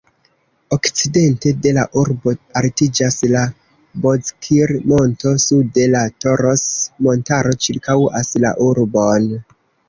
Okcidente 0.75 1.51
de 1.65 1.73
la 1.77 1.83
urbo 2.03 2.31
altiĝas 2.61 3.17
la 3.33 3.43
Bozkir-monto, 4.05 5.35
sude 5.45 5.85
la 5.97 6.03
Toros-montaro 6.25 7.55
ĉirkaŭas 7.67 8.33
la 8.47 8.57
urbon. 8.71 9.31